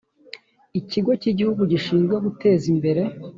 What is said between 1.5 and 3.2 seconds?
gishinzwe guteza imbere